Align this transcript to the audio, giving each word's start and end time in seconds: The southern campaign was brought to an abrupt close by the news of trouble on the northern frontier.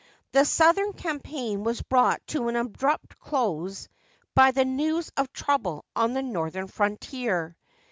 The 0.31 0.45
southern 0.45 0.93
campaign 0.93 1.63
was 1.63 1.83
brought 1.83 2.25
to 2.29 2.47
an 2.47 2.55
abrupt 2.55 3.19
close 3.19 3.87
by 4.33 4.49
the 4.49 4.65
news 4.65 5.11
of 5.15 5.31
trouble 5.31 5.85
on 5.95 6.13
the 6.13 6.23
northern 6.23 6.69
frontier. 6.69 7.55